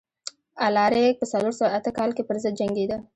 [0.65, 2.97] الاریک په څلور سوه اته کال کې پرضد جنګېده.